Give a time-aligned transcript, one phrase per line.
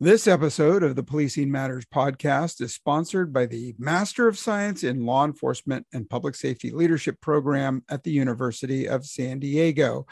[0.00, 5.04] This episode of the Policing Matters podcast is sponsored by the Master of Science in
[5.04, 10.06] Law Enforcement and Public Safety Leadership program at the University of San Diego.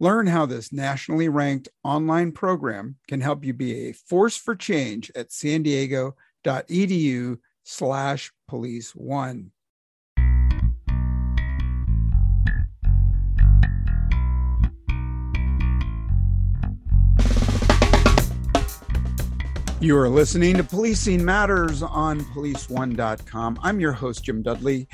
[0.00, 5.12] Learn how this nationally ranked online program can help you be a force for change
[5.14, 9.50] at san diego.edu slash police one.
[19.86, 23.60] You are listening to Policing Matters on policeone.com.
[23.62, 24.88] I'm your host, Jim Dudley.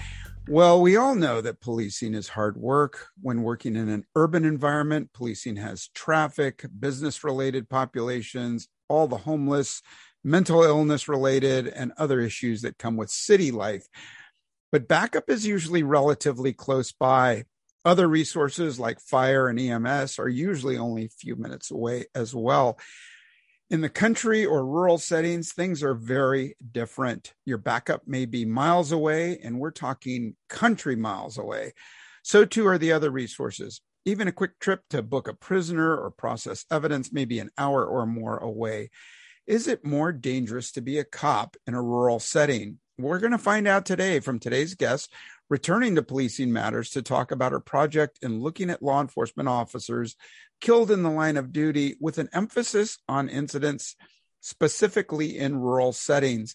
[0.49, 3.07] Well, we all know that policing is hard work.
[3.23, 9.81] When working in an urban environment, policing has traffic, business related populations, all the homeless,
[10.23, 13.87] mental illness related, and other issues that come with city life.
[14.73, 17.45] But backup is usually relatively close by.
[17.87, 22.79] Other resources like fire and EMS are usually only a few minutes away as well.
[23.73, 27.33] In the country or rural settings, things are very different.
[27.47, 31.73] Your backup may be miles away, and we're talking country miles away.
[32.23, 33.81] So, too, are the other resources.
[34.05, 37.83] Even a quick trip to book a prisoner or process evidence may be an hour
[37.87, 38.91] or more away.
[39.47, 42.79] Is it more dangerous to be a cop in a rural setting?
[42.99, 45.11] We're going to find out today from today's guest,
[45.49, 50.17] returning to Policing Matters to talk about her project in looking at law enforcement officers
[50.61, 53.97] killed in the line of duty with an emphasis on incidents
[54.41, 56.55] specifically in rural settings.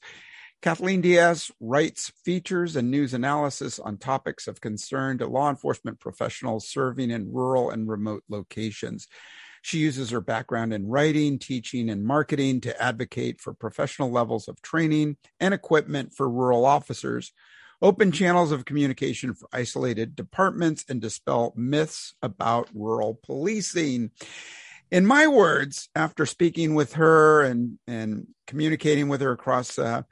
[0.62, 6.68] Kathleen Diaz writes features and news analysis on topics of concern to law enforcement professionals
[6.68, 9.08] serving in rural and remote locations.
[9.62, 14.62] She uses her background in writing, teaching, and marketing to advocate for professional levels of
[14.62, 17.34] training and equipment for rural officers
[17.82, 24.12] open channels of communication for isolated departments and dispel myths about rural policing.
[24.90, 30.04] In my words, after speaking with her and, and communicating with her across uh,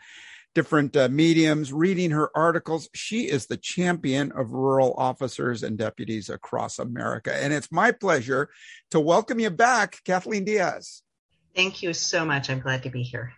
[0.53, 6.29] different uh, mediums, reading her articles, she is the champion of rural officers and deputies
[6.29, 7.33] across America.
[7.35, 8.49] And it's my pleasure
[8.91, 11.01] to welcome you back, Kathleen Diaz.
[11.55, 12.49] Thank you so much.
[12.49, 13.33] I'm glad to be here.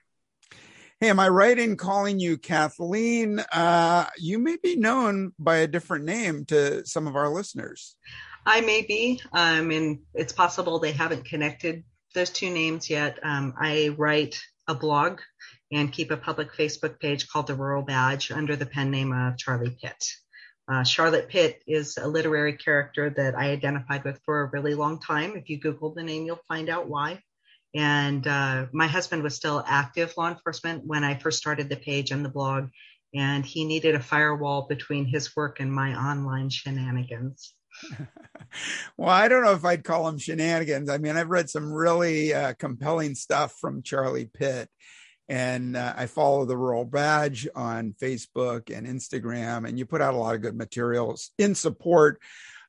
[1.00, 3.40] Hey, am I right in calling you Kathleen?
[3.52, 7.96] Uh, you may be known by a different name to some of our listeners.
[8.48, 9.22] I may be.
[9.32, 11.84] Um, and it's possible they haven't connected
[12.16, 13.20] those two names yet.
[13.22, 15.20] Um, I write a blog
[15.72, 19.38] and keep a public Facebook page called The Rural Badge under the pen name of
[19.38, 20.04] Charlie Pitt.
[20.68, 25.00] Uh, Charlotte Pitt is a literary character that I identified with for a really long
[25.00, 25.36] time.
[25.36, 27.22] If you Google the name, you'll find out why.
[27.78, 32.10] And uh, my husband was still active law enforcement when I first started the page
[32.10, 32.70] and the blog,
[33.14, 37.54] and he needed a firewall between his work and my online shenanigans.
[38.98, 40.90] well, I don't know if I'd call them shenanigans.
[40.90, 44.70] I mean, I've read some really uh, compelling stuff from Charlie Pitt,
[45.30, 50.16] and uh, I follow the Rural Badge on Facebook and Instagram, and you put out
[50.16, 52.20] a lot of good materials in support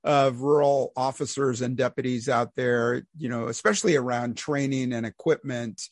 [0.05, 5.89] of rural officers and deputies out there, you know, especially around training and equipment.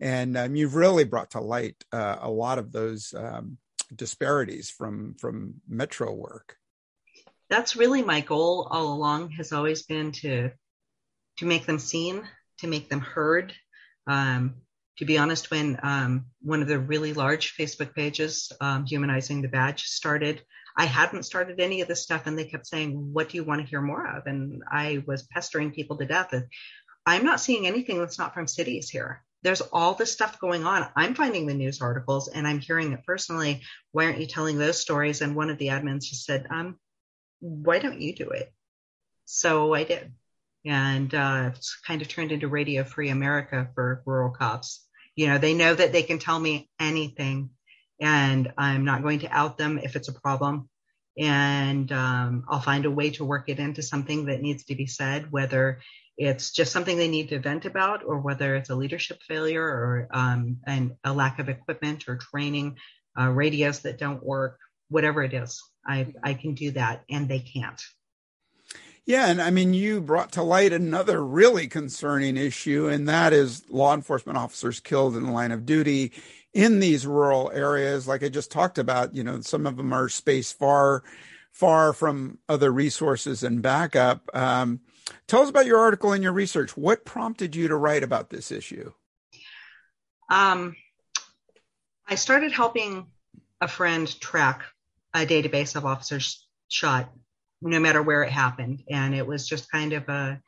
[0.00, 3.58] And um, you've really brought to light uh, a lot of those um,
[3.94, 6.56] disparities from from metro work.
[7.50, 9.30] That's really my goal all along.
[9.32, 10.50] Has always been to
[11.38, 12.22] to make them seen,
[12.58, 13.54] to make them heard.
[14.06, 14.56] Um,
[14.98, 19.48] to be honest, when um, one of the really large Facebook pages, um, Humanizing the
[19.48, 20.42] Badge, started,
[20.78, 23.60] I hadn't started any of this stuff and they kept saying, What do you want
[23.60, 24.26] to hear more of?
[24.26, 26.32] And I was pestering people to death.
[26.32, 26.46] And
[27.04, 29.24] I'm not seeing anything that's not from cities here.
[29.42, 30.88] There's all this stuff going on.
[30.94, 33.62] I'm finding the news articles and I'm hearing it personally.
[33.90, 35.20] Why aren't you telling those stories?
[35.20, 36.78] And one of the admins just said, um,
[37.40, 38.52] why don't you do it?
[39.24, 40.12] So I did.
[40.64, 44.86] And uh, it's kind of turned into Radio Free America for rural cops.
[45.16, 47.50] You know, they know that they can tell me anything
[48.00, 50.68] and I'm not going to out them if it's a problem.
[51.18, 54.86] And um, I'll find a way to work it into something that needs to be
[54.86, 55.80] said, whether
[56.16, 60.08] it's just something they need to vent about, or whether it's a leadership failure or
[60.12, 62.76] um, and a lack of equipment or training,
[63.18, 64.58] uh, radios that don't work,
[64.90, 65.62] whatever it is.
[65.86, 67.80] I, I can do that, and they can't.
[69.06, 73.68] Yeah, and I mean, you brought to light another really concerning issue, and that is
[73.70, 76.12] law enforcement officers killed in the line of duty
[76.58, 80.08] in these rural areas like i just talked about you know some of them are
[80.08, 81.04] spaced far
[81.58, 84.30] far from other resources and backup.
[84.32, 84.78] Um,
[85.26, 86.76] tell us about your article and your research.
[86.76, 88.92] What prompted you to write about this issue?
[90.30, 90.76] Um,
[92.06, 93.06] i started helping
[93.60, 94.62] a friend track
[95.14, 97.10] a database of officers shot
[97.60, 98.84] no matter where it happened.
[98.88, 100.40] And it was just kind of a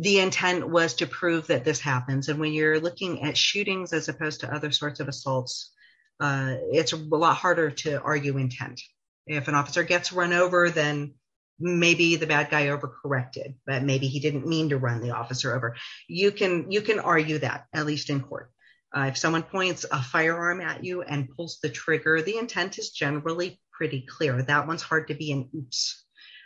[0.00, 2.28] the intent was to prove that this happens.
[2.28, 5.72] And when you're looking at shootings as opposed to other sorts of assaults,
[6.18, 8.80] uh, it's a lot harder to argue intent.
[9.26, 11.14] If an officer gets run over, then
[11.58, 15.76] maybe the bad guy overcorrected, but maybe he didn't mean to run the officer over.
[16.08, 18.50] You can you can argue that at least in court.
[18.96, 22.90] Uh, if someone points a firearm at you and pulls the trigger, the intent is
[22.90, 24.42] generally pretty clear.
[24.42, 26.04] That one's hard to be an oops.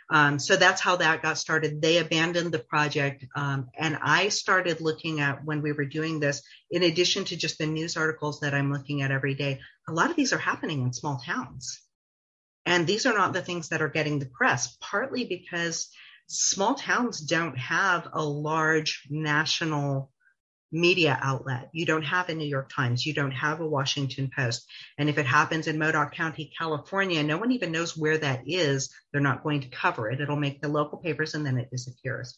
[0.09, 1.81] Um, so that's how that got started.
[1.81, 3.25] They abandoned the project.
[3.35, 7.57] Um, and I started looking at when we were doing this, in addition to just
[7.57, 10.83] the news articles that I'm looking at every day, a lot of these are happening
[10.83, 11.81] in small towns.
[12.65, 15.89] And these are not the things that are getting the press, partly because
[16.27, 20.11] small towns don't have a large national
[20.75, 21.69] media outlet.
[21.71, 23.05] You don't have a New York Times.
[23.05, 24.67] You don't have a Washington Post.
[24.97, 28.93] And if it happens in Modoc County, California, no one even knows where that is.
[29.11, 30.19] They're not going to cover it.
[30.19, 32.37] It'll make the local papers and then it disappears.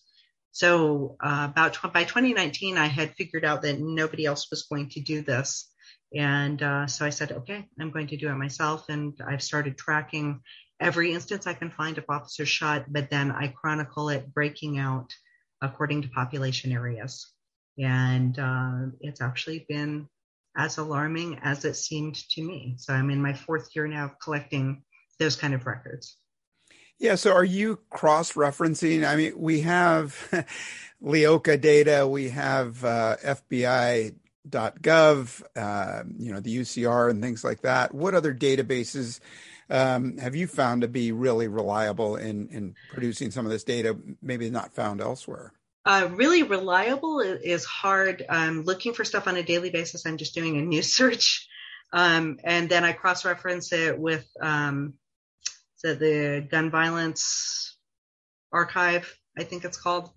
[0.52, 5.02] So uh, about by 2019, I had figured out that nobody else was going to
[5.02, 5.70] do this.
[6.16, 8.88] And uh, so I said, okay, I'm going to do it myself.
[8.90, 10.42] And I've started tracking
[10.80, 15.14] every instance I can find of officers shot, but then I chronicle it breaking out
[15.62, 17.34] according to population areas.
[17.78, 20.08] And uh, it's actually been
[20.56, 22.76] as alarming as it seemed to me.
[22.78, 24.84] So I'm in my fourth year now of collecting
[25.20, 26.18] those kind of records.
[27.00, 27.16] Yeah.
[27.16, 29.08] So are you cross referencing?
[29.08, 30.16] I mean, we have
[31.04, 34.16] LEOKA data, we have uh, FBI
[34.50, 37.94] gov, uh, you know, the UCR and things like that.
[37.94, 39.20] What other databases
[39.70, 43.98] um, have you found to be really reliable in, in producing some of this data,
[44.22, 45.54] maybe not found elsewhere?
[45.88, 48.26] Uh, really reliable is hard.
[48.30, 50.06] I'm looking for stuff on a daily basis.
[50.06, 51.48] I'm just doing a news search.
[51.94, 54.96] Um, and then I cross reference it with um,
[55.78, 57.78] so the gun violence
[58.52, 60.10] archive, I think it's called.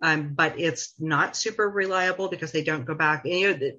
[0.00, 3.24] Um, but it's not super reliable because they don't go back.
[3.24, 3.70] You, know,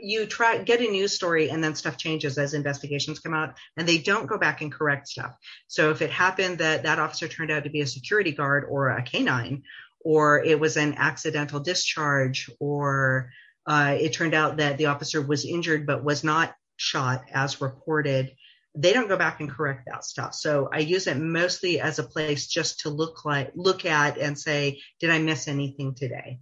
[0.00, 3.88] you try get a news story and then stuff changes as investigations come out, and
[3.88, 5.34] they don't go back and correct stuff.
[5.66, 8.90] So if it happened that that officer turned out to be a security guard or
[8.90, 9.64] a canine,
[10.04, 13.30] or it was an accidental discharge, or
[13.66, 18.34] uh, it turned out that the officer was injured but was not shot as reported,
[18.74, 20.34] they don't go back and correct that stuff.
[20.34, 24.38] So I use it mostly as a place just to look like look at and
[24.38, 26.40] say, did I miss anything today?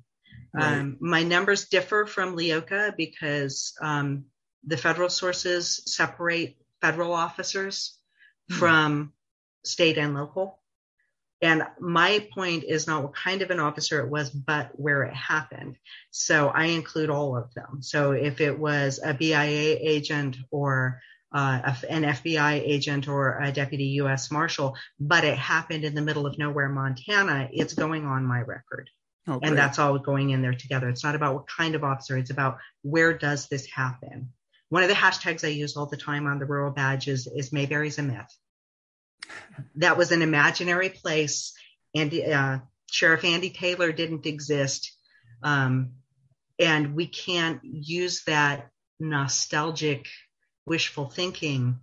[0.55, 0.79] Right.
[0.79, 4.25] Um, my numbers differ from LEOKA because um,
[4.65, 7.99] the federal sources separate federal officers
[8.49, 8.57] hmm.
[8.57, 9.12] from
[9.65, 10.60] state and local.
[11.43, 15.15] And my point is not what kind of an officer it was, but where it
[15.15, 15.77] happened.
[16.11, 17.83] So I include all of them.
[17.83, 21.01] So if it was a BIA agent or
[21.33, 24.31] uh, an FBI agent or a deputy U.S.
[24.31, 28.91] Marshal, but it happened in the middle of nowhere, Montana, it's going on my record.
[29.27, 30.89] Oh, and that's all going in there together.
[30.89, 34.33] It's not about what kind of officer, it's about where does this happen.
[34.71, 37.99] One of the hashtags I use all the time on the rural badges is Mayberry's
[37.99, 38.37] a myth.
[39.77, 41.53] That was an imaginary place.
[41.95, 42.59] and uh,
[42.91, 44.93] Sheriff Andy Taylor didn't exist.
[45.43, 45.93] Um,
[46.59, 50.07] and we can't use that nostalgic
[50.67, 51.81] wishful thinking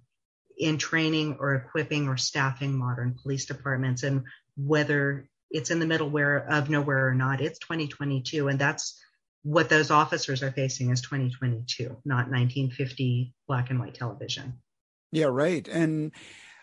[0.58, 4.24] in training or equipping or staffing modern police departments and
[4.56, 9.00] whether it's in the middle where of nowhere or not it's 2022 and that's
[9.44, 14.54] what those officers are facing is 2022 not 1950 black and white television
[15.12, 16.12] yeah right and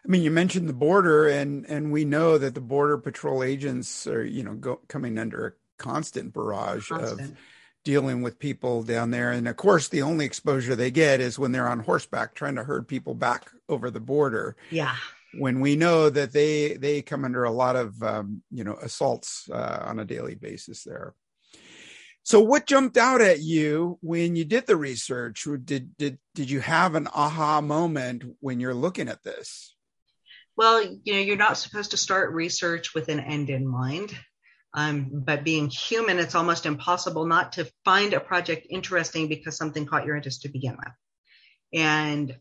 [0.04, 4.06] i mean you mentioned the border and and we know that the border patrol agents
[4.06, 7.32] are you know go, coming under a constant barrage constant.
[7.32, 7.36] of
[7.84, 9.30] dealing with people down there.
[9.30, 12.64] And of course, the only exposure they get is when they're on horseback trying to
[12.64, 14.56] herd people back over the border.
[14.70, 14.96] Yeah.
[15.34, 19.48] When we know that they they come under a lot of um, you know assaults
[19.52, 21.14] uh, on a daily basis there.
[22.22, 25.44] So, what jumped out at you when you did the research?
[25.64, 29.73] Did did did you have an aha moment when you're looking at this?
[30.56, 34.16] Well, you know, you're not supposed to start research with an end in mind.
[34.76, 39.86] Um, but being human, it's almost impossible not to find a project interesting because something
[39.86, 40.92] caught your interest to begin with.
[41.80, 42.36] And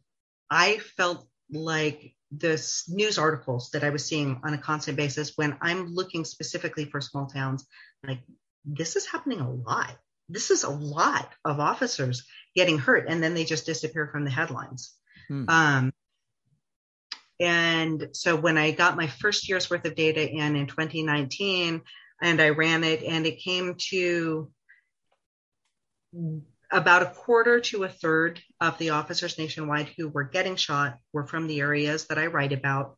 [0.50, 5.58] I felt like this news articles that I was seeing on a constant basis when
[5.62, 7.68] I'm looking specifically for small towns,
[8.06, 8.20] like
[8.66, 9.96] this is happening a lot.
[10.30, 14.32] This is a lot of officers getting hurt and then they just disappear from the
[14.32, 14.96] headlines.
[15.28, 15.46] Hmm.
[15.48, 15.94] Um,
[17.40, 21.82] and so when I got my first year's worth of data in in 2019,
[22.22, 24.52] and I ran it, and it came to
[26.72, 31.28] about a quarter to a third of the officers nationwide who were getting shot were
[31.28, 32.98] from the areas that I write about.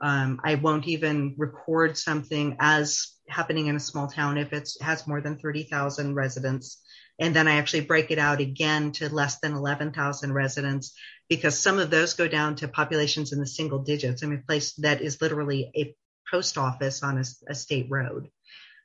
[0.00, 5.06] Um, I won't even record something as happening in a small town if it has
[5.06, 6.82] more than 30,000 residents.
[7.18, 10.94] And then I actually break it out again to less than 11,000 residents
[11.28, 14.22] because some of those go down to populations in the single digits.
[14.22, 15.94] I mean, a place that is literally a
[16.30, 18.28] post office on a, a state road.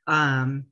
[0.06, 0.66] Um,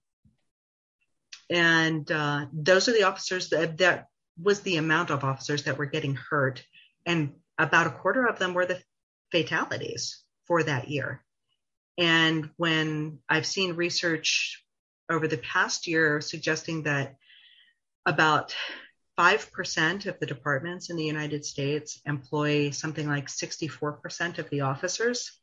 [1.51, 4.07] and uh, those are the officers that, that
[4.41, 6.65] was the amount of officers that were getting hurt.
[7.05, 8.81] And about a quarter of them were the
[9.31, 11.23] fatalities for that year.
[11.99, 14.65] And when I've seen research
[15.11, 17.17] over the past year suggesting that
[18.07, 18.55] about
[19.19, 25.39] 5% of the departments in the United States employ something like 64% of the officers.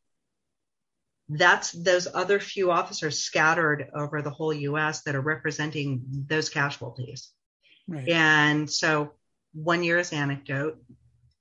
[1.29, 7.31] That's those other few officers scattered over the whole US that are representing those casualties.
[7.87, 8.07] Right.
[8.09, 9.13] And so
[9.53, 10.77] one year is anecdote.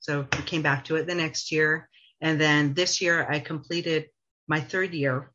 [0.00, 1.88] So we came back to it the next year.
[2.20, 4.08] And then this year I completed
[4.48, 5.32] my third year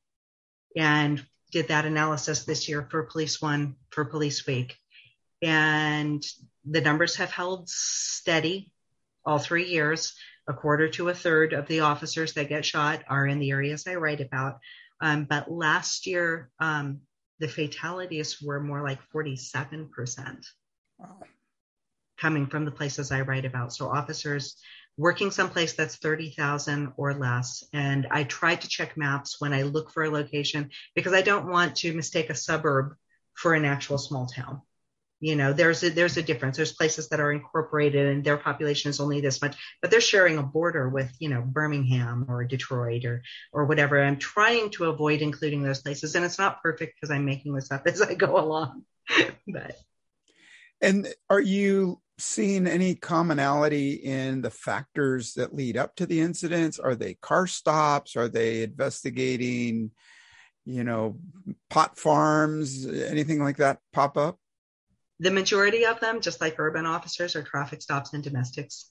[0.75, 4.77] and did that analysis this year for Police One for Police Week.
[5.41, 6.23] And
[6.65, 8.71] the numbers have held steady
[9.25, 10.13] all three years.
[10.47, 13.85] A quarter to a third of the officers that get shot are in the areas
[13.87, 14.59] I write about.
[14.99, 17.01] Um, but last year, um,
[17.39, 20.45] the fatalities were more like 47%
[20.99, 21.19] wow.
[22.19, 23.73] coming from the places I write about.
[23.73, 24.57] So officers
[24.97, 27.63] working someplace that's 30,000 or less.
[27.73, 31.49] And I try to check maps when I look for a location because I don't
[31.49, 32.95] want to mistake a suburb
[33.33, 34.61] for an actual small town.
[35.21, 36.57] You know, there's a, there's a difference.
[36.57, 40.39] There's places that are incorporated and their population is only this much, but they're sharing
[40.39, 43.21] a border with, you know, Birmingham or Detroit or,
[43.53, 44.03] or whatever.
[44.03, 46.15] I'm trying to avoid including those places.
[46.15, 48.83] And it's not perfect because I'm making this up as I go along,
[49.47, 49.77] but.
[50.81, 56.79] And are you seeing any commonality in the factors that lead up to the incidents?
[56.79, 58.15] Are they car stops?
[58.15, 59.91] Are they investigating,
[60.65, 61.19] you know,
[61.69, 62.87] pot farms?
[62.87, 64.39] Anything like that pop up?
[65.21, 68.89] The majority of them, just like urban officers, are traffic stops and domestics.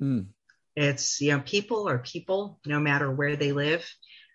[0.00, 0.28] Mm.
[0.74, 3.86] It's, you know, people are people no matter where they live.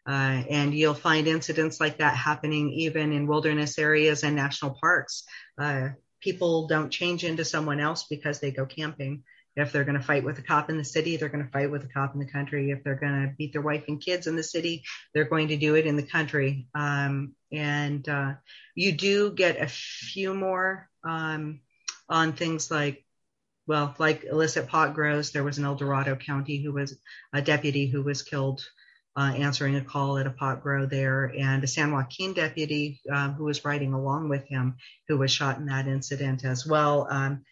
[0.08, 5.24] Uh, and you'll find incidents like that happening even in wilderness areas and national parks.
[5.58, 9.24] Uh, people don't change into someone else because they go camping.
[9.56, 11.72] If they're going to fight with a cop in the city, they're going to fight
[11.72, 12.70] with a cop in the country.
[12.70, 15.58] If they're going to beat their wife and kids in the city, they're going to
[15.58, 16.68] do it in the country.
[16.75, 18.34] Um, and uh,
[18.75, 21.60] you do get a few more um,
[22.10, 23.05] on things like,
[23.65, 25.31] well, like illicit pot grows.
[25.31, 26.98] There was an El Dorado County who was
[27.31, 28.65] a deputy who was killed
[29.15, 33.29] uh, answering a call at a pot grow there, and a San Joaquin deputy uh,
[33.31, 37.07] who was riding along with him who was shot in that incident as well.
[37.10, 37.45] Um,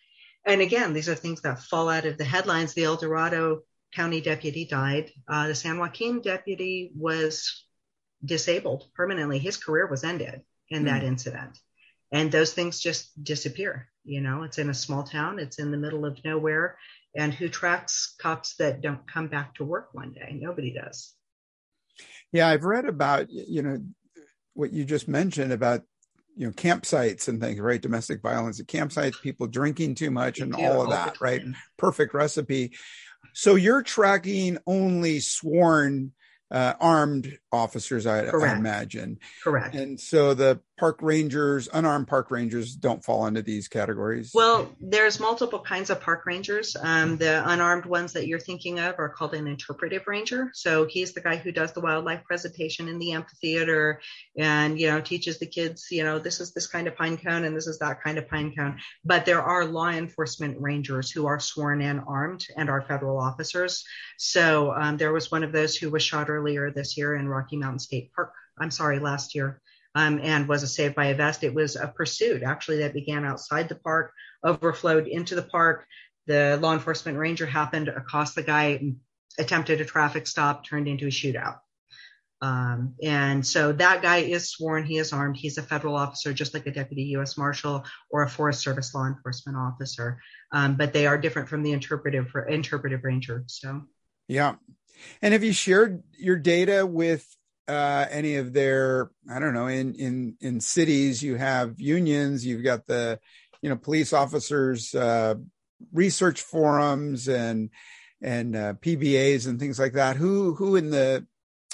[0.45, 2.73] and again, these are things that fall out of the headlines.
[2.73, 3.61] The El Dorado
[3.93, 5.11] County deputy died.
[5.27, 7.63] Uh, the San Joaquin deputy was
[8.25, 9.37] disabled permanently.
[9.37, 10.85] His career was ended in mm.
[10.85, 11.59] that incident.
[12.11, 13.87] And those things just disappear.
[14.03, 16.77] You know, it's in a small town, it's in the middle of nowhere.
[17.15, 20.37] And who tracks cops that don't come back to work one day?
[20.39, 21.13] Nobody does.
[22.31, 23.81] Yeah, I've read about you know
[24.53, 25.81] what you just mentioned about
[26.35, 27.81] you know campsites and things, right?
[27.81, 31.41] Domestic violence at campsites, people drinking too much, and all of that, right?
[31.77, 32.73] Perfect recipe.
[33.33, 36.13] So you're tracking only sworn
[36.49, 39.19] uh, armed officers, I, I, imagine.
[39.43, 39.73] Correct.
[39.73, 44.31] And so the park rangers, unarmed park rangers, don't fall into these categories.
[44.33, 46.75] Well, there's multiple kinds of park rangers.
[46.75, 50.49] Um, the unarmed ones that you're thinking of are called an interpretive ranger.
[50.55, 54.01] So he's the guy who does the wildlife presentation in the amphitheater,
[54.35, 57.43] and you know teaches the kids, you know, this is this kind of pine cone
[57.43, 58.79] and this is that kind of pine cone.
[59.05, 63.85] But there are law enforcement rangers who are sworn and armed and are federal officers.
[64.17, 67.57] So um, there was one of those who was shot earlier this year in Rocky
[67.57, 68.33] Mountain State Park.
[68.59, 69.61] I'm sorry, last year.
[69.93, 71.43] Um, and was a saved by a vest.
[71.43, 75.85] It was a pursuit actually that began outside the park, overflowed into the park.
[76.27, 78.93] The law enforcement ranger happened across the guy,
[79.37, 81.57] attempted a traffic stop, turned into a shootout.
[82.41, 86.55] Um, and so that guy is sworn, he is armed, he's a federal officer, just
[86.55, 87.37] like a deputy U.S.
[87.37, 90.19] Marshal or a Forest Service law enforcement officer.
[90.51, 93.43] Um, but they are different from the interpretive interpretive ranger.
[93.47, 93.83] So,
[94.27, 94.55] yeah.
[95.21, 97.25] And have you shared your data with
[97.67, 102.63] uh, any of their i don't know in in in cities you have unions you've
[102.63, 103.19] got the
[103.61, 105.35] you know police officers uh,
[105.93, 107.69] research forums and
[108.21, 110.15] and uh, pbas and things like that.
[110.15, 111.25] Who who in the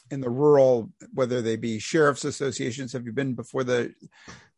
[0.10, 3.94] in the rural whether they be sheriffs associations have you been before the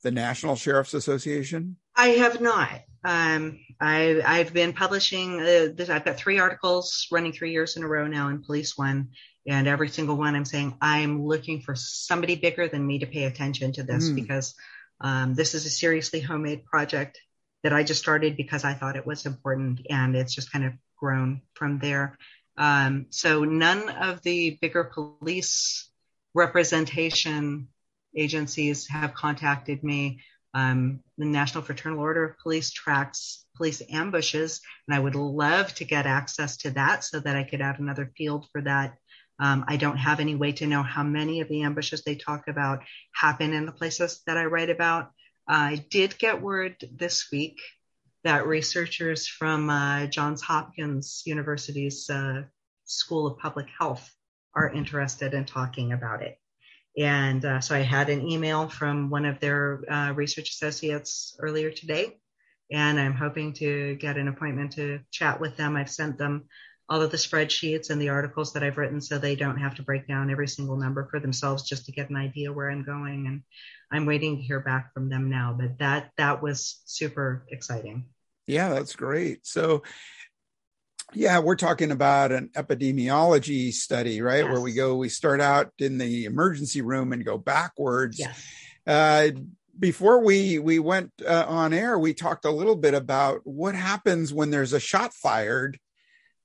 [0.03, 1.77] the national sheriffs association?
[1.95, 2.81] I have not.
[3.03, 5.41] Um, I, I've been publishing.
[5.41, 8.77] Uh, this, I've got three articles running three years in a row now in Police
[8.77, 9.09] One,
[9.47, 13.23] And every single one, I'm saying, I'm looking for somebody bigger than me to pay
[13.23, 14.15] attention to this mm.
[14.15, 14.55] because
[15.01, 17.19] um, this is a seriously homemade project
[17.63, 19.81] that I just started because I thought it was important.
[19.89, 22.17] And it's just kind of grown from there.
[22.57, 25.89] Um, so none of the bigger police
[26.33, 27.69] representation
[28.15, 30.21] agencies have contacted me.
[30.53, 35.85] Um, the National Fraternal Order of Police tracks police ambushes, and I would love to
[35.85, 38.97] get access to that so that I could add another field for that.
[39.39, 42.47] Um, I don't have any way to know how many of the ambushes they talk
[42.47, 45.11] about happen in the places that I write about.
[45.47, 47.57] I did get word this week
[48.23, 52.43] that researchers from uh, Johns Hopkins University's uh,
[52.85, 54.13] School of Public Health
[54.53, 56.37] are interested in talking about it.
[56.97, 61.71] And uh, so I had an email from one of their uh, research associates earlier
[61.71, 62.17] today,
[62.71, 65.77] and I'm hoping to get an appointment to chat with them.
[65.77, 66.45] I've sent them
[66.89, 69.83] all of the spreadsheets and the articles that I've written so they don't have to
[69.83, 73.27] break down every single number for themselves just to get an idea where I'm going.
[73.27, 73.43] And
[73.91, 78.05] I'm waiting to hear back from them now, but that that was super exciting.
[78.47, 79.45] Yeah, that's great.
[79.45, 79.83] So
[81.13, 84.43] yeah, we're talking about an epidemiology study, right?
[84.43, 84.51] Yes.
[84.51, 88.19] Where we go, we start out in the emergency room and go backwards.
[88.19, 88.45] Yes.
[88.85, 89.29] Uh,
[89.77, 94.33] before we we went uh, on air, we talked a little bit about what happens
[94.33, 95.79] when there's a shot fired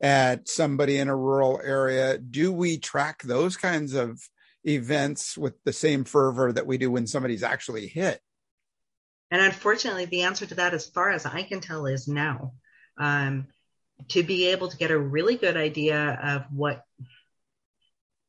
[0.04, 2.18] at somebody in a rural area.
[2.18, 4.20] Do we track those kinds of
[4.62, 8.20] events with the same fervor that we do when somebody's actually hit?
[9.30, 12.52] And unfortunately, the answer to that, as far as I can tell, is no.
[12.98, 13.46] Um,
[14.08, 16.84] to be able to get a really good idea of what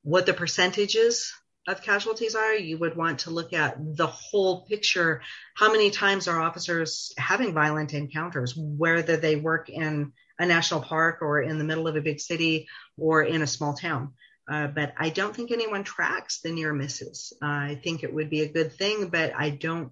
[0.04, 1.34] what the percentages
[1.68, 5.24] of casualties are, you would want to look at the whole picture.
[5.56, 11.22] How many times are officers having violent encounters, whether they work in a national park
[11.22, 14.14] or in the middle of a big city or in a small town?
[14.50, 17.34] Uh, but I don't think anyone tracks the near misses.
[17.42, 19.92] Uh, I think it would be a good thing, but I don't.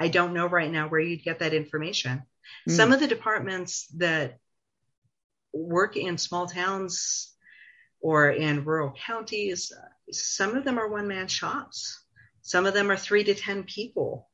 [0.00, 2.24] I don't know right now where you'd get that information.
[2.68, 2.72] Mm.
[2.72, 4.38] Some of the departments that
[5.52, 7.32] work in small towns
[8.00, 9.72] or in rural counties,
[10.10, 12.02] some of them are one man shops.
[12.42, 14.28] Some of them are three to 10 people.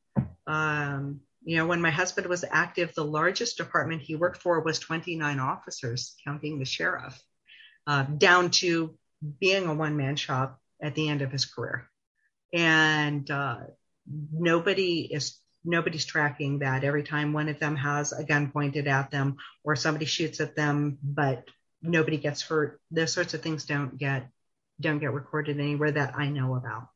[0.47, 4.79] Um, you know, when my husband was active, the largest department he worked for was
[4.79, 7.19] 29 officers, counting the sheriff,
[7.87, 8.95] uh, down to
[9.39, 11.89] being a one man shop at the end of his career.
[12.53, 13.57] And uh,
[14.31, 16.83] nobody is nobody's tracking that.
[16.83, 20.55] Every time one of them has a gun pointed at them or somebody shoots at
[20.55, 21.47] them but
[21.81, 24.29] nobody gets hurt those sorts of things don't get
[24.79, 26.87] don't get recorded anywhere that i know about.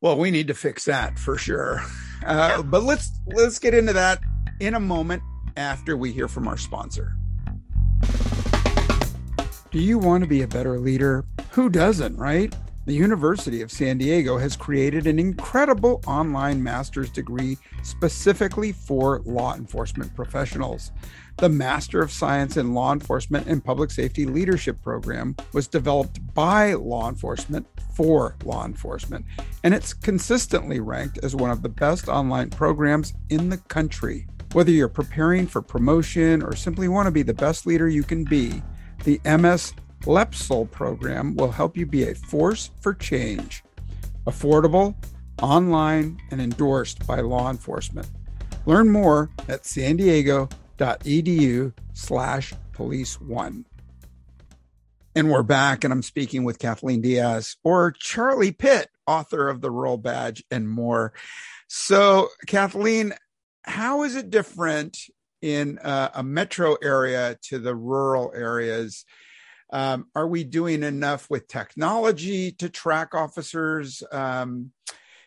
[0.00, 1.82] Well we need to fix that for sure
[2.26, 2.62] uh, yeah.
[2.62, 4.20] but let's let's get into that
[4.60, 5.22] in a moment
[5.56, 7.16] after we hear from our sponsor
[9.70, 12.54] do you want to be a better leader who doesn't right
[12.86, 19.54] the University of San Diego has created an incredible online master's degree specifically for law
[19.54, 20.90] enforcement professionals.
[21.40, 26.74] The Master of Science in Law Enforcement and Public Safety Leadership program was developed by
[26.74, 29.24] law enforcement for law enforcement,
[29.64, 34.26] and it's consistently ranked as one of the best online programs in the country.
[34.52, 38.22] Whether you're preparing for promotion or simply want to be the best leader you can
[38.22, 38.62] be,
[39.04, 39.72] the MS
[40.02, 43.64] LEPSL program will help you be a force for change.
[44.26, 44.94] Affordable,
[45.40, 48.10] online, and endorsed by law enforcement.
[48.66, 49.96] Learn more at san
[50.80, 53.66] diego.edu slash police one.
[55.14, 59.70] And we're back, and I'm speaking with Kathleen Diaz or Charlie Pitt, author of The
[59.70, 61.12] Rural Badge and more.
[61.68, 63.12] So, Kathleen,
[63.64, 64.96] how is it different
[65.42, 69.04] in uh, a metro area to the rural areas?
[69.72, 74.02] Um, are we doing enough with technology to track officers?
[74.10, 74.70] Um,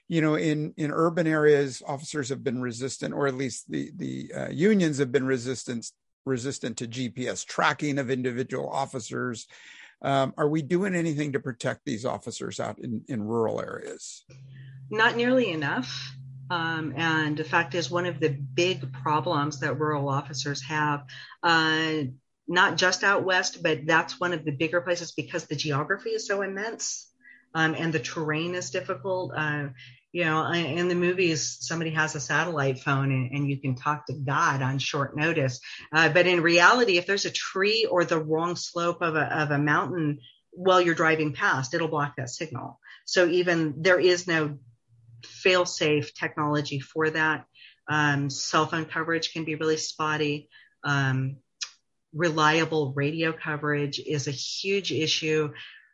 [0.08, 4.32] you know, in in urban areas, officers have been resistant, or at least the the
[4.36, 5.92] uh, unions have been resistant
[6.26, 9.48] resistant to GPS tracking of individual officers.
[10.02, 14.26] Um, are we doing anything to protect these officers out in, in rural areas?
[14.90, 16.14] Not nearly enough.
[16.50, 21.06] Um, and the fact is, one of the big problems that rural officers have,
[21.42, 22.04] uh,
[22.48, 26.28] not just out west, but that's one of the bigger places because the geography is
[26.28, 27.13] so immense
[27.54, 29.32] um, and the terrain is difficult.
[29.36, 29.70] Uh,
[30.12, 34.06] you know, in the movies, somebody has a satellite phone and, and you can talk
[34.06, 35.60] to God on short notice.
[35.92, 39.50] Uh, but in reality, if there's a tree or the wrong slope of a, of
[39.50, 40.20] a mountain
[40.52, 42.80] while you're driving past, it'll block that signal.
[43.06, 44.60] So even there is no
[45.26, 47.46] fail safe technology for that.
[47.90, 50.48] Um, cell phone coverage can be really spotty.
[50.84, 51.38] Um,
[52.14, 55.52] reliable radio coverage is a huge issue.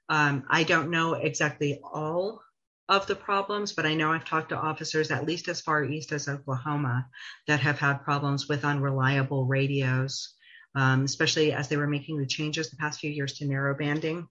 [0.09, 2.41] Um, I don't know exactly all
[2.89, 6.11] of the problems, but I know I've talked to officers at least as far east
[6.11, 7.07] as Oklahoma
[7.47, 10.33] that have had problems with unreliable radios,
[10.73, 14.27] um, especially as they were making the changes the past few years to narrow banding.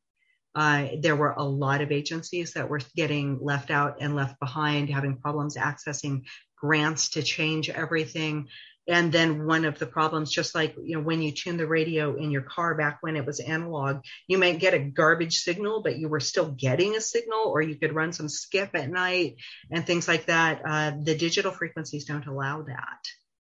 [0.57, 4.91] Uh, there were a lot of agencies that were getting left out and left behind,
[4.91, 6.25] having problems accessing
[6.61, 8.49] grants to change everything.
[8.87, 12.17] And then one of the problems, just like you know, when you tune the radio
[12.17, 15.99] in your car back when it was analog, you might get a garbage signal, but
[15.99, 19.37] you were still getting a signal, or you could run some skip at night
[19.71, 20.63] and things like that.
[20.67, 23.01] Uh, the digital frequencies don't allow that.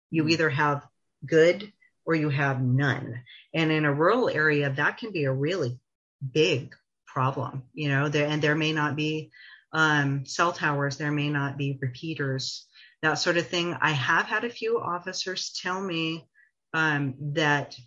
[0.10, 0.32] You mm-hmm.
[0.32, 0.86] either have
[1.26, 1.72] good
[2.06, 3.22] or you have none.
[3.54, 5.80] And in a rural area, that can be a really
[6.34, 6.76] big
[7.06, 9.32] problem, you know, there, and there may not be
[9.74, 12.67] um, cell towers, there may not be repeaters,
[13.02, 13.76] that sort of thing.
[13.80, 16.28] I have had a few officers tell me
[16.74, 17.78] um, that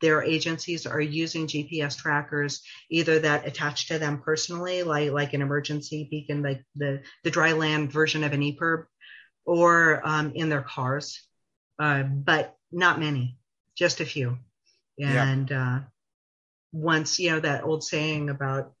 [0.00, 5.42] their agencies are using GPS trackers, either that attach to them personally, like like an
[5.42, 8.86] emergency beacon, like the the dry land version of an EPIRB,
[9.44, 11.20] or um, in their cars,
[11.78, 13.38] uh, but not many,
[13.76, 14.38] just a few.
[14.98, 15.76] And yeah.
[15.76, 15.80] uh,
[16.72, 18.72] once you know that old saying about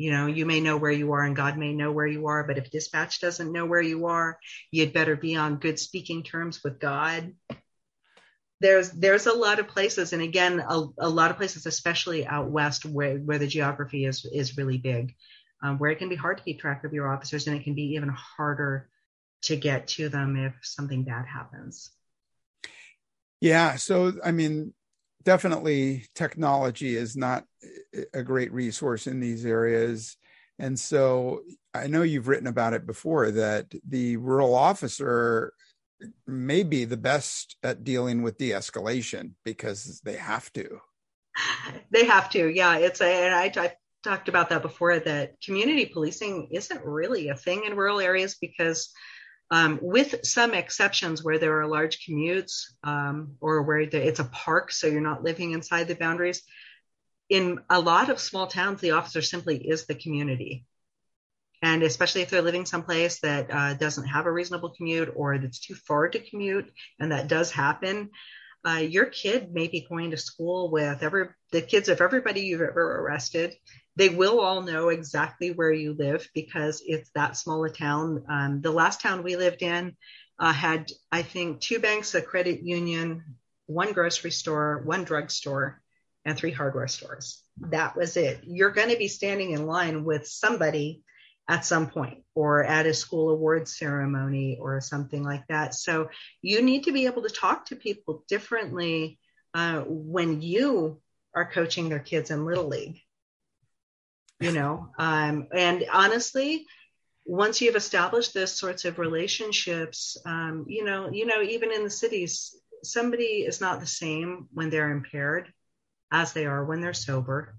[0.00, 2.42] you know you may know where you are and god may know where you are
[2.44, 4.38] but if dispatch doesn't know where you are
[4.70, 7.34] you'd better be on good speaking terms with god.
[8.62, 12.50] There's there's a lot of places and again a, a lot of places especially out
[12.50, 15.14] west where, where the geography is is really big
[15.62, 17.74] um, where it can be hard to keep track of your officers and it can
[17.74, 18.88] be even harder
[19.42, 21.90] to get to them if something bad happens.
[23.40, 24.74] Yeah so i mean
[25.22, 27.44] definitely technology is not
[28.14, 30.16] a great resource in these areas.
[30.58, 31.42] And so
[31.74, 35.52] I know you've written about it before that the rural officer
[36.26, 40.80] may be the best at dealing with de escalation because they have to.
[41.92, 42.76] They have to, yeah.
[42.76, 47.34] It's a, and I, I talked about that before that community policing isn't really a
[47.34, 48.92] thing in rural areas because
[49.50, 54.24] um, with some exceptions where there are large commutes um, or where the, it's a
[54.24, 56.42] park, so you're not living inside the boundaries.
[57.28, 60.66] In a lot of small towns, the officer simply is the community.
[61.62, 65.60] And especially if they're living someplace that uh, doesn't have a reasonable commute or that's
[65.60, 68.10] too far to commute, and that does happen,
[68.66, 72.60] uh, your kid may be going to school with every the kids of everybody you've
[72.60, 73.54] ever arrested
[74.00, 78.24] they will all know exactly where you live because it's that small a town.
[78.30, 79.94] Um, the last town we lived in
[80.38, 83.36] uh, had, I think, two banks, a credit union,
[83.66, 85.82] one grocery store, one drugstore,
[86.24, 87.42] and three hardware stores.
[87.58, 88.40] That was it.
[88.44, 91.02] You're going to be standing in line with somebody
[91.46, 95.74] at some point or at a school awards ceremony or something like that.
[95.74, 96.08] So
[96.40, 99.18] you need to be able to talk to people differently
[99.52, 101.02] uh, when you
[101.34, 103.02] are coaching their kids in Little League
[104.40, 106.66] you know um, and honestly
[107.26, 111.90] once you've established those sorts of relationships um, you know you know even in the
[111.90, 115.52] cities somebody is not the same when they're impaired
[116.10, 117.54] as they are when they're sober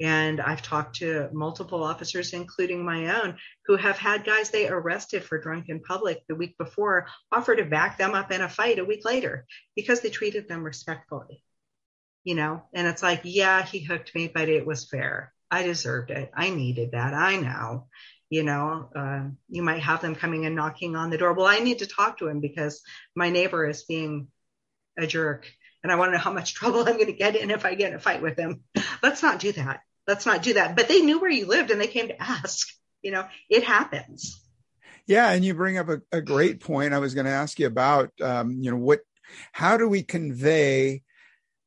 [0.00, 5.24] and I've talked to multiple officers, including my own, who have had guys they arrested
[5.24, 8.78] for drunk in public the week before offer to back them up in a fight
[8.78, 11.42] a week later because they treated them respectfully.
[12.24, 15.32] You know, and it's like, yeah, he hooked me, but it was fair.
[15.50, 16.30] I deserved it.
[16.34, 17.14] I needed that.
[17.14, 17.86] I know.
[18.28, 21.32] You know, uh, you might have them coming and knocking on the door.
[21.32, 22.82] Well, I need to talk to him because
[23.14, 24.28] my neighbor is being
[24.98, 25.46] a jerk
[25.82, 27.76] and I want to know how much trouble I'm going to get in if I
[27.76, 28.62] get in a fight with him.
[29.02, 29.82] Let's not do that.
[30.08, 30.74] Let's not do that.
[30.74, 32.66] But they knew where you lived and they came to ask.
[33.02, 34.42] You know, it happens.
[35.06, 36.92] Yeah, and you bring up a, a great point.
[36.92, 39.00] I was going to ask you about, um, you know, what,
[39.52, 41.02] how do we convey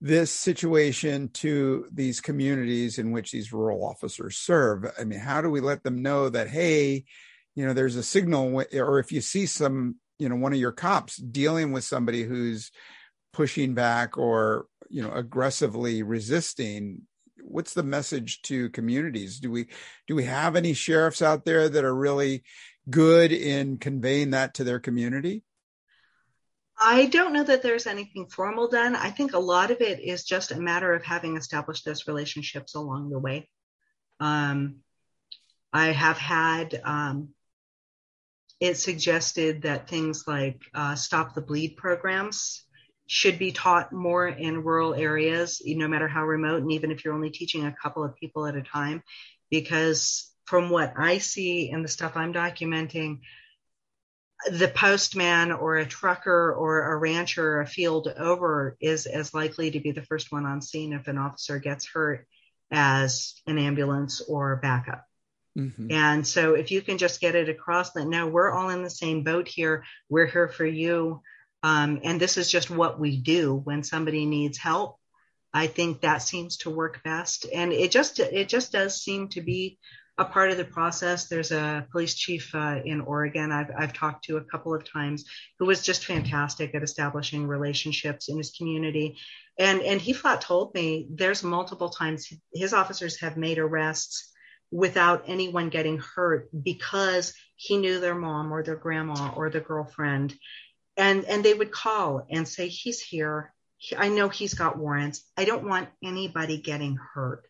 [0.01, 4.85] this situation to these communities in which these rural officers serve?
[4.99, 7.03] I mean, how do we let them know that, hey,
[7.55, 10.71] you know, there's a signal, or if you see some, you know, one of your
[10.71, 12.71] cops dealing with somebody who's
[13.33, 17.01] pushing back or, you know, aggressively resisting,
[17.43, 19.39] what's the message to communities?
[19.39, 19.67] Do we
[20.07, 22.43] do we have any sheriffs out there that are really
[22.89, 25.43] good in conveying that to their community?
[26.79, 28.95] I don't know that there's anything formal done.
[28.95, 32.75] I think a lot of it is just a matter of having established those relationships
[32.75, 33.49] along the way.
[34.19, 34.77] Um,
[35.73, 37.29] I have had um,
[38.59, 42.63] it suggested that things like uh, stop the bleed programs
[43.07, 47.13] should be taught more in rural areas, no matter how remote, and even if you're
[47.13, 49.01] only teaching a couple of people at a time,
[49.49, 53.19] because from what I see and the stuff I'm documenting,
[54.47, 59.79] the postman or a trucker or a rancher a field over is as likely to
[59.79, 62.25] be the first one on scene if an officer gets hurt
[62.71, 65.03] as an ambulance or backup.
[65.57, 65.91] Mm-hmm.
[65.91, 68.89] And so if you can just get it across that no, we're all in the
[68.89, 69.83] same boat here.
[70.07, 71.21] We're here for you.
[71.63, 74.97] Um, and this is just what we do when somebody needs help.
[75.53, 77.45] I think that seems to work best.
[77.53, 79.79] And it just, it just does seem to be
[80.19, 81.27] a part of the process.
[81.27, 83.53] There's a police chief uh, in Oregon.
[83.53, 85.23] I've, I've talked to a couple of times
[85.57, 89.17] who was just fantastic at establishing relationships in his community.
[89.57, 94.29] And, and he flat told me there's multiple times his officers have made arrests
[94.71, 100.35] without anyone getting hurt because he knew their mom or their grandma or their girlfriend.
[100.97, 103.53] And and they would call and say he's here.
[103.97, 105.23] I know he's got warrants.
[105.37, 107.47] I don't want anybody getting hurt.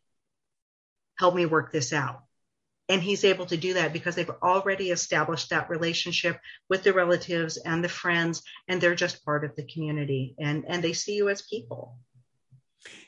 [1.17, 2.21] Help me work this out
[2.89, 6.38] and he's able to do that because they've already established that relationship
[6.69, 10.84] with the relatives and the friends and they're just part of the community and and
[10.84, 11.97] they see you as people.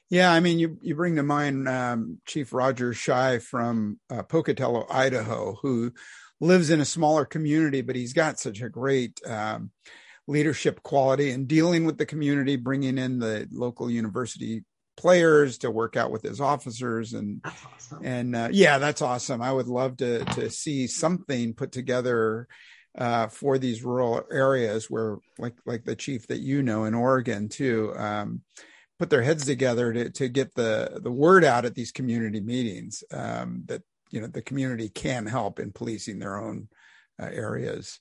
[0.10, 4.86] Yeah, I mean, you you bring to mind um, Chief Roger Schei from uh, Pocatello,
[4.90, 5.94] Idaho, who
[6.42, 9.72] lives in a smaller community, but he's got such a great um,
[10.28, 14.66] leadership quality and dealing with the community, bringing in the local university
[15.02, 18.00] players to work out with his officers and awesome.
[18.04, 22.48] and uh, yeah that's awesome i would love to to see something put together
[22.98, 27.50] uh, for these rural areas where like like the chief that you know in oregon
[27.50, 28.42] too um,
[29.00, 33.04] put their heads together to, to get the, the word out at these community meetings
[33.12, 36.68] um, that you know the community can help in policing their own
[37.20, 38.00] uh, areas.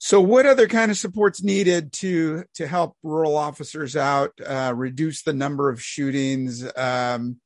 [0.00, 5.22] So, what other kind of supports needed to to help rural officers out, uh, reduce
[5.22, 6.64] the number of shootings?
[6.76, 7.40] Um,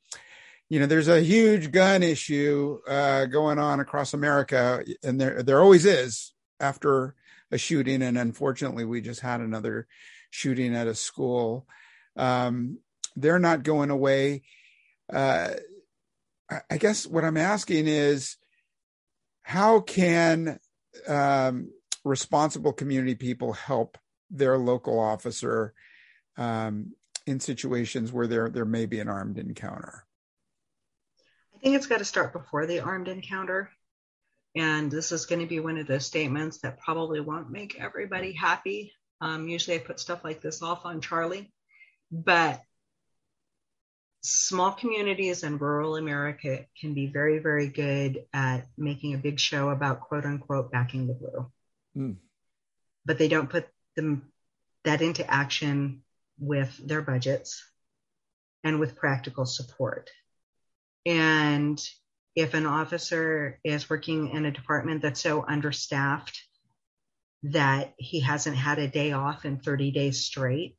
[0.68, 5.62] you know, there's a huge gun issue uh, going on across America, and there there
[5.62, 7.14] always is after
[7.50, 8.02] a shooting.
[8.02, 9.86] And unfortunately, we just had another
[10.30, 11.66] shooting at a school.
[12.16, 12.78] Um,
[13.16, 14.42] they're not going away.
[15.12, 15.50] Uh,
[16.70, 18.36] I guess what I'm asking is
[19.42, 20.58] how can
[21.08, 21.70] um,
[22.04, 23.98] responsible community people help
[24.30, 25.74] their local officer
[26.36, 26.92] um,
[27.26, 30.04] in situations where there there may be an armed encounter?
[31.54, 33.70] I think it's got to start before the armed encounter.
[34.56, 38.32] And this is going to be one of those statements that probably won't make everybody
[38.32, 38.92] happy.
[39.20, 41.52] Um, usually I put stuff like this off on Charlie.
[42.10, 42.60] But
[44.22, 49.70] small communities in rural America can be very, very good at making a big show
[49.70, 51.51] about quote unquote backing the blue.
[51.96, 52.16] Mm.
[53.04, 54.30] But they don't put them
[54.84, 56.02] that into action
[56.38, 57.64] with their budgets
[58.64, 60.10] and with practical support.
[61.04, 61.82] And
[62.34, 66.40] if an officer is working in a department that's so understaffed
[67.44, 70.76] that he hasn't had a day off in 30 days straight,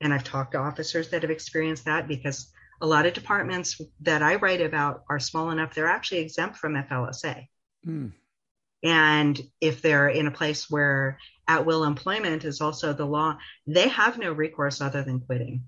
[0.00, 4.22] and I've talked to officers that have experienced that because a lot of departments that
[4.22, 7.46] I write about are small enough, they're actually exempt from FLSA.
[7.86, 8.12] Mm.
[8.82, 13.88] And if they're in a place where at will employment is also the law, they
[13.88, 15.64] have no recourse other than quitting.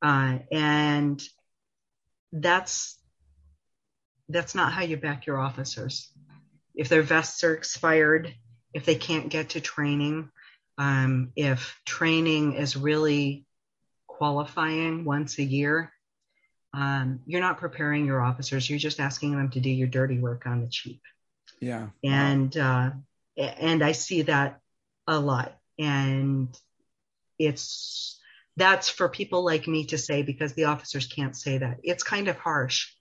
[0.00, 1.22] Uh, and
[2.32, 2.98] that's
[4.28, 6.12] that's not how you back your officers.
[6.74, 8.34] If their vests are expired,
[8.74, 10.30] if they can't get to training,
[10.76, 13.46] um, if training is really
[14.06, 15.92] qualifying once a year,
[16.74, 18.68] um, you're not preparing your officers.
[18.68, 21.00] You're just asking them to do your dirty work on the cheap.
[21.60, 21.88] Yeah.
[22.04, 22.90] And uh,
[23.36, 24.60] and I see that
[25.06, 26.48] a lot, and
[27.38, 28.20] it's
[28.56, 31.78] that's for people like me to say because the officers can't say that.
[31.82, 32.92] It's kind of harsh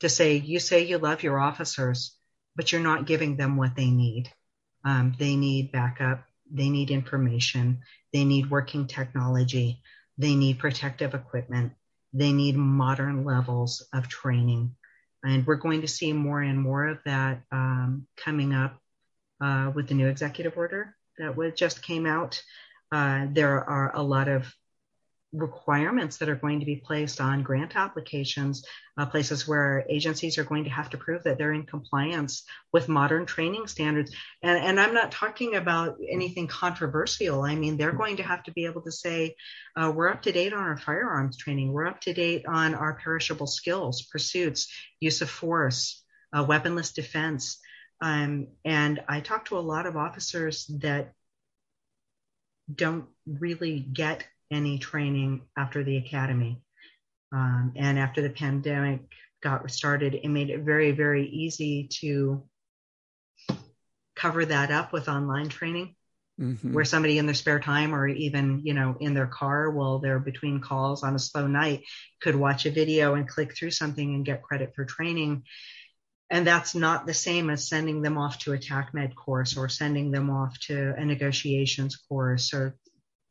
[0.00, 2.16] to say you say you love your officers,
[2.56, 4.30] but you're not giving them what they need.
[4.84, 7.80] Um, they need backup they need information,
[8.12, 9.82] they need working technology,
[10.18, 11.72] they need protective equipment,
[12.12, 14.76] they need modern levels of training.
[15.24, 18.78] And we're going to see more and more of that um, coming up
[19.40, 22.42] uh, with the new executive order that just came out.
[22.92, 24.54] Uh, there are a lot of
[25.34, 28.64] requirements that are going to be placed on grant applications,
[28.96, 32.88] uh, places where agencies are going to have to prove that they're in compliance with
[32.88, 34.12] modern training standards.
[34.42, 37.42] And, and I'm not talking about anything controversial.
[37.42, 39.34] I mean, they're going to have to be able to say,
[39.76, 42.94] uh, we're up to date on our firearms training, we're up to date on our
[42.94, 47.58] perishable skills, pursuits, use of force, uh, weaponless defense.
[48.00, 51.12] Um, and I talk to a lot of officers that
[52.72, 56.62] don't really get any training after the academy.
[57.32, 59.00] Um, and after the pandemic
[59.42, 62.44] got started, it made it very, very easy to
[64.14, 65.96] cover that up with online training.
[66.40, 66.72] mm-hmm.
[66.72, 70.18] where somebody in their spare time or even you know in their car while they're
[70.18, 71.82] between calls on a slow night
[72.20, 75.42] could watch a video and click through something and get credit for training
[76.30, 80.10] and that's not the same as sending them off to a TACMED course or sending
[80.10, 82.76] them off to a negotiations course or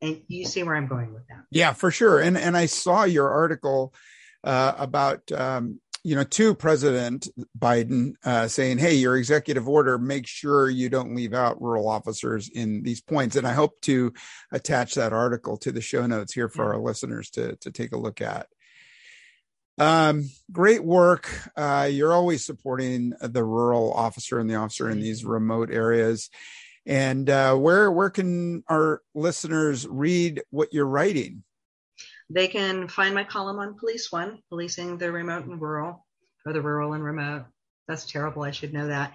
[0.04, 1.46] and you see where I'm going with that.
[1.50, 2.20] Yeah, for sure.
[2.20, 3.94] And and I saw your article
[4.44, 10.28] uh, about um, you know to President Biden uh, saying, "Hey, your executive order, make
[10.28, 14.14] sure you don't leave out rural officers in these points." And I hope to
[14.52, 16.72] attach that article to the show notes here for yeah.
[16.72, 18.48] our listeners to to take a look at.
[19.80, 21.30] Um, great work.
[21.56, 26.30] Uh, you're always supporting the rural officer and the officer in these remote areas.
[26.86, 31.44] And uh, where where can our listeners read what you're writing?
[32.30, 36.06] They can find my column on Police One, policing the remote and rural,
[36.46, 37.46] or the rural and remote.
[37.88, 38.44] That's terrible.
[38.44, 39.14] I should know that.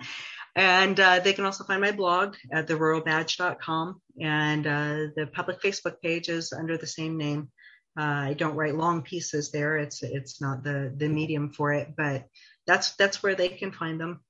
[0.54, 4.00] And uh, they can also find my blog at theruralbadge.com.
[4.20, 7.50] And uh, the public Facebook page is under the same name.
[7.98, 9.76] Uh, I don't write long pieces there.
[9.76, 12.26] It's it's not the the medium for it, but
[12.66, 14.20] that's that's where they can find them.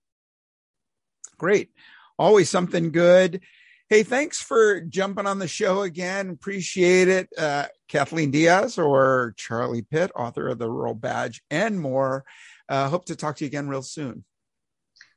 [1.36, 1.70] Great,
[2.18, 3.42] always something good.
[3.88, 6.28] Hey, thanks for jumping on the show again.
[6.28, 12.24] Appreciate it, uh, Kathleen Diaz or Charlie Pitt, author of the Rural Badge and more.
[12.68, 14.24] Uh, hope to talk to you again real soon.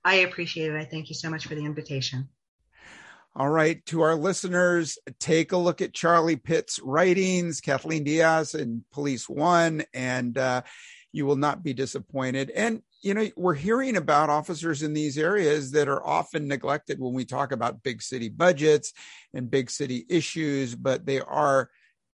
[0.06, 0.78] I appreciate it.
[0.78, 2.30] I thank you so much for the invitation.
[3.36, 3.86] All right.
[3.88, 9.84] To our listeners, take a look at Charlie Pitt's writings, Kathleen Diaz and Police One,
[9.94, 10.64] and uh,
[11.12, 12.50] you will not be disappointed.
[12.50, 17.14] And, you know, we're hearing about officers in these areas that are often neglected when
[17.14, 18.94] we talk about big city budgets
[19.34, 21.70] and big city issues, but they are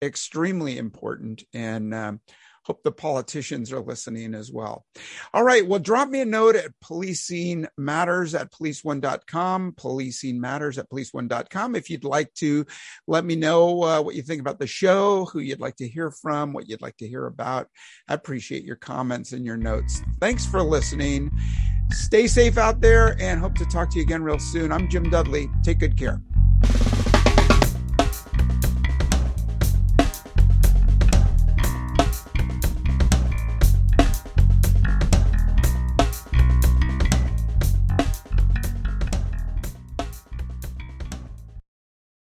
[0.02, 1.44] extremely important.
[1.54, 2.20] And, um,
[2.64, 4.86] Hope the politicians are listening as well.
[5.34, 5.66] All right.
[5.66, 11.76] Well, drop me a note at policing matters at policeone.com, policing matters at policeone.com.
[11.76, 12.66] If you'd like to
[13.08, 16.12] let me know uh, what you think about the show, who you'd like to hear
[16.12, 17.68] from, what you'd like to hear about.
[18.08, 20.02] I appreciate your comments and your notes.
[20.20, 21.32] Thanks for listening.
[21.92, 24.72] Stay safe out there and hope to talk to you again real soon.
[24.72, 25.50] I'm Jim Dudley.
[25.64, 26.22] Take good care.